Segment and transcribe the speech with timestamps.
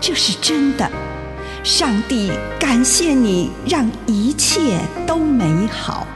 [0.00, 0.88] 这是真的，
[1.64, 6.06] 上帝感谢你，让一切都美好。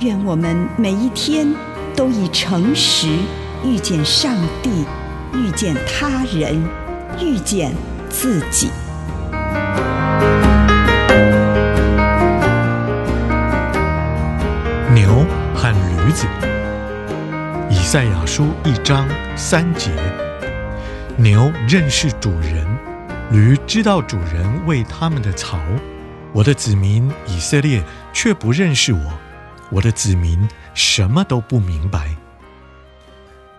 [0.00, 1.52] 愿我们每一天
[1.94, 3.08] 都以诚实
[3.64, 4.84] 遇见上帝，
[5.34, 6.62] 遇见他人，
[7.20, 7.74] 遇见
[8.08, 8.70] 自己。
[14.94, 16.26] 牛和驴子，
[17.68, 19.90] 以赛亚书一章三节。
[21.20, 22.64] 牛认识主人，
[23.32, 25.58] 驴知道主人喂他们的槽。
[26.32, 29.18] 我的子民以色列却不认识我，
[29.72, 32.16] 我的子民什么都不明白。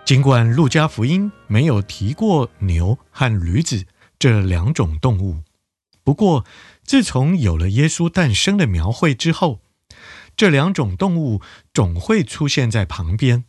[0.06, 3.84] 尽管路加福音没有提过牛和驴子
[4.18, 5.40] 这两种动物，
[6.02, 6.46] 不过
[6.86, 9.60] 自从有了耶稣诞生的描绘之后，
[10.38, 11.42] 这两种动物
[11.74, 13.44] 总会出现在旁边。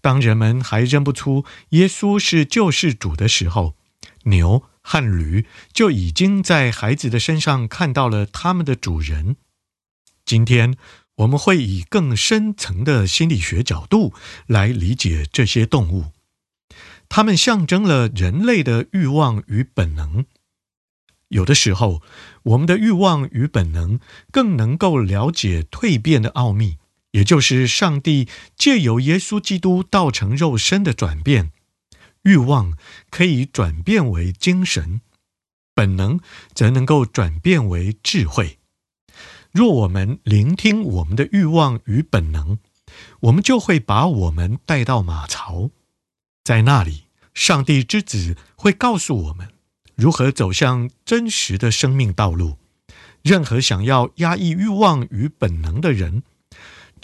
[0.00, 3.74] 当人们还认不出耶稣是救世主的时候，
[4.24, 9.36] 牛和驴就已经在孩子的身上看到了他们的主人。
[10.24, 10.76] 今天
[11.16, 14.12] 我们会以更深层的心理学角度
[14.46, 16.12] 来理解这些动物，
[17.08, 20.24] 它们象征了人类的欲望与本能。
[21.28, 22.02] 有的时候，
[22.44, 23.98] 我们的欲望与本能
[24.30, 26.78] 更能够了解蜕变的奥秘。
[27.14, 31.52] 也就是上帝借由耶稣基督道成肉身的转变，
[32.22, 32.76] 欲望
[33.08, 35.00] 可以转变为精神，
[35.76, 36.18] 本能
[36.52, 38.58] 则能够转变为智慧。
[39.52, 42.58] 若我们聆听我们的欲望与本能，
[43.20, 45.70] 我们就会把我们带到马槽，
[46.42, 49.50] 在那里，上帝之子会告诉我们
[49.94, 52.58] 如何走向真实的生命道路。
[53.22, 56.24] 任何想要压抑欲望与本能的人，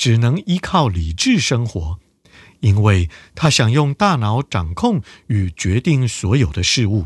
[0.00, 2.00] 只能依靠理智生活，
[2.60, 7.04] 因为他想用大脑掌控与决定所有的事物。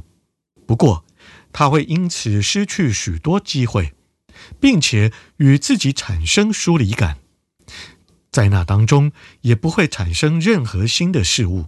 [0.64, 1.04] 不过，
[1.52, 3.94] 他会因此失去许多机会，
[4.60, 7.18] 并且与自己产生疏离感，
[8.30, 9.10] 在那当中
[9.40, 11.66] 也不会产生任何新的事物。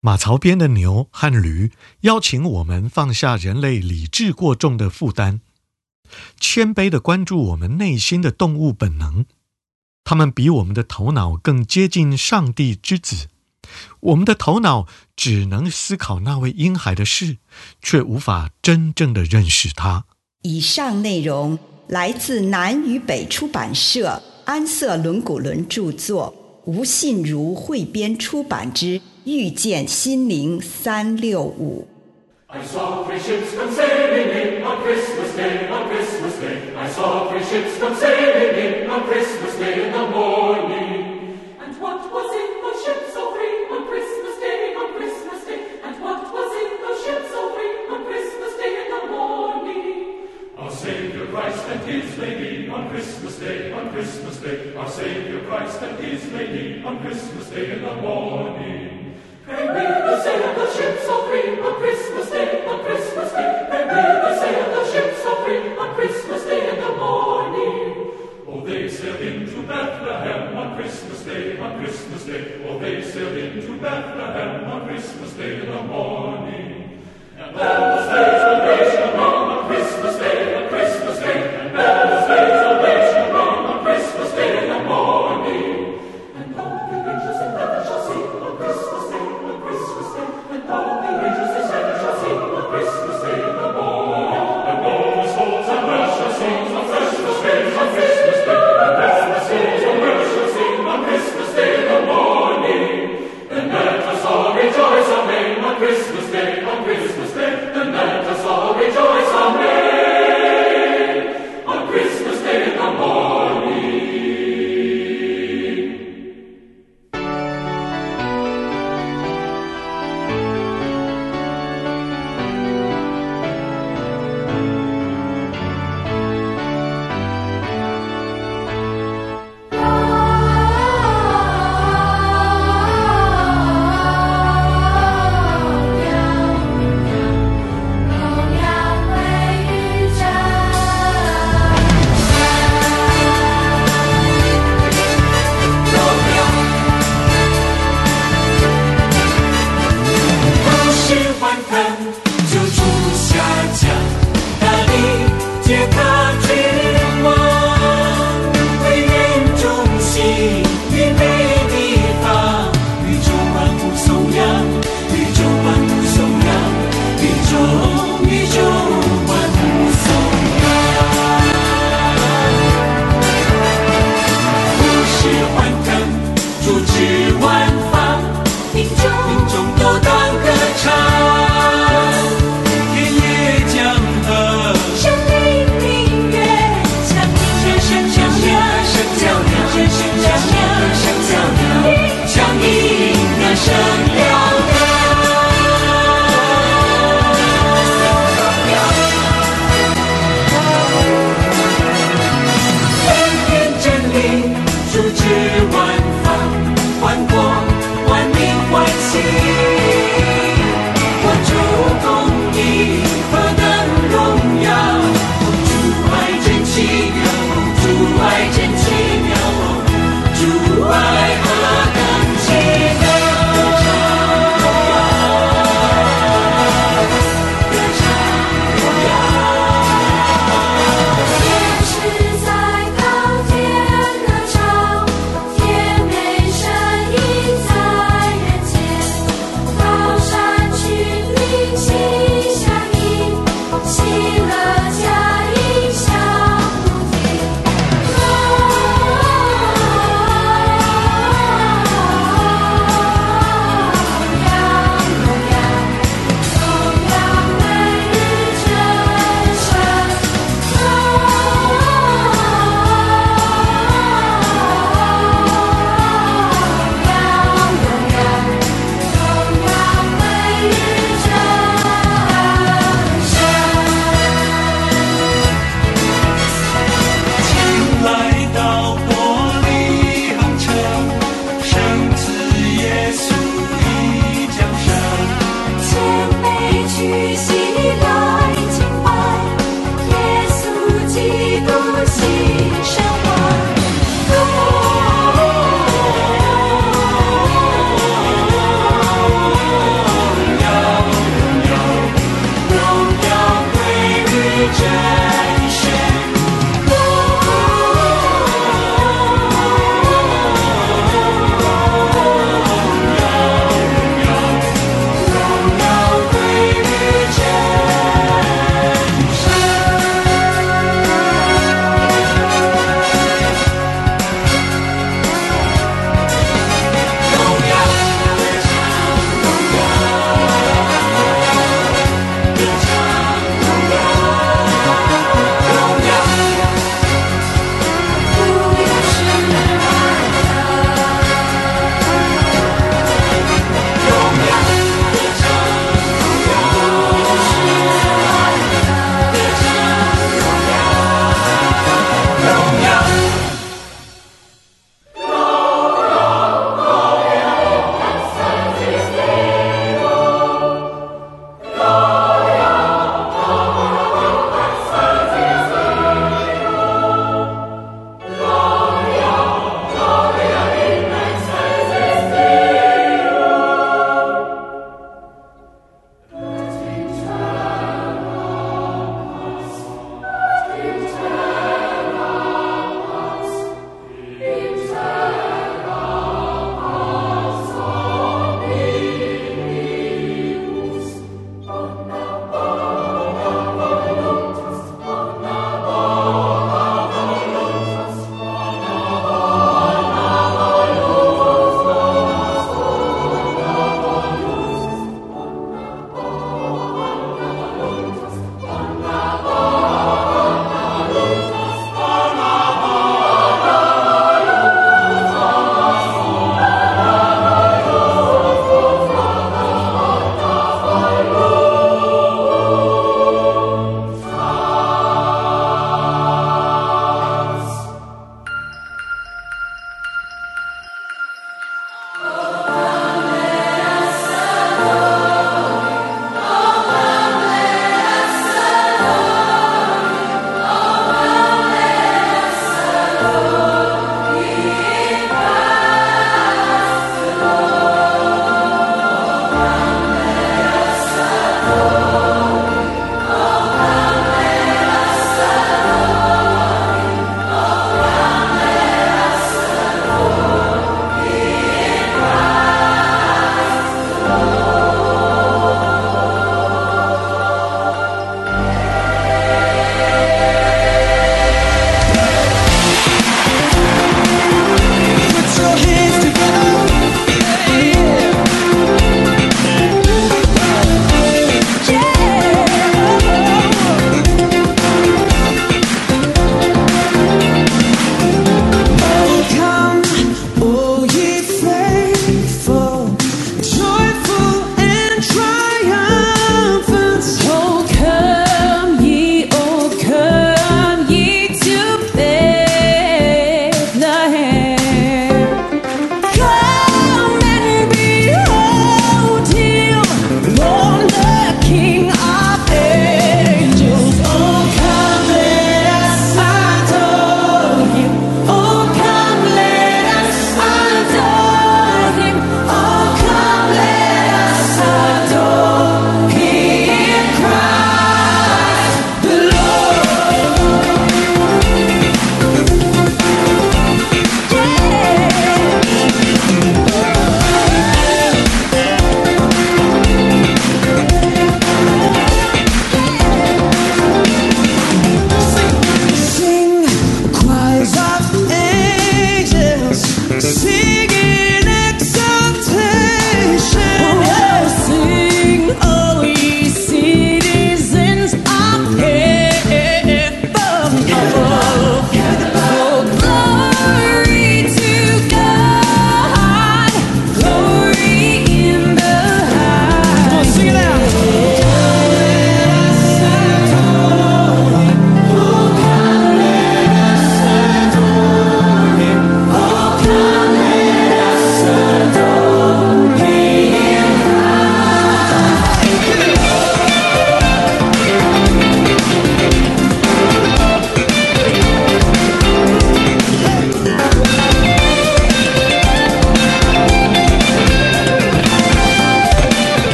[0.00, 5.40] 马槽边的牛和驴邀请我们放下人类理智过重的负担，
[6.40, 9.26] 谦卑地关注我们内心的动物本能。
[10.06, 13.26] 他们比我们的头脑更接近上帝之子。
[13.98, 14.86] 我们的头脑
[15.16, 17.38] 只能思考那位婴孩的事，
[17.82, 20.04] 却无法真正的认识他。
[20.42, 21.58] 以上内容
[21.88, 31.88] 来自南与北出版社安瑟伦古伦著作，吴信如汇编出版之《遇见心灵三六五》。
[34.86, 39.90] Christmas Day, on Christmas Day, I saw three ships come sailing in on Christmas Day in
[39.90, 41.40] the morning.
[41.58, 45.80] And what was it, the ships so free on Christmas Day, on Christmas Day?
[45.82, 50.28] And what was it, the ships so free on Christmas Day in the morning?
[50.56, 54.72] Our Saviour Christ and His Lady on Christmas Day, on Christmas Day.
[54.76, 58.55] Our Saviour Christ and His Lady on Christmas Day in the morning.